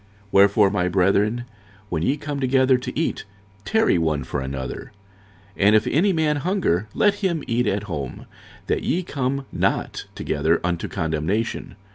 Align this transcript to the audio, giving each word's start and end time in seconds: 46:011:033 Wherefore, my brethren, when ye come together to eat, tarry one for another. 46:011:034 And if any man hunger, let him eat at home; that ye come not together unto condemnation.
46:011:033 0.23 0.25
Wherefore, 0.31 0.69
my 0.71 0.87
brethren, 0.87 1.45
when 1.89 2.01
ye 2.01 2.17
come 2.17 2.39
together 2.39 2.79
to 2.79 2.99
eat, 2.99 3.23
tarry 3.65 3.99
one 3.99 4.23
for 4.23 4.41
another. 4.41 4.91
46:011:034 5.57 5.67
And 5.67 5.75
if 5.75 5.85
any 5.85 6.11
man 6.11 6.35
hunger, 6.37 6.87
let 6.95 7.13
him 7.13 7.43
eat 7.45 7.67
at 7.67 7.83
home; 7.83 8.25
that 8.65 8.81
ye 8.81 9.03
come 9.03 9.45
not 9.51 10.05
together 10.15 10.59
unto 10.63 10.87
condemnation. 10.87 11.75